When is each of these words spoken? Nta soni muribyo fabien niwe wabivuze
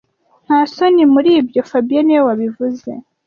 Nta 0.45 0.59
soni 0.73 1.03
muribyo 1.13 1.61
fabien 1.69 2.03
niwe 2.05 2.21
wabivuze 2.27 2.89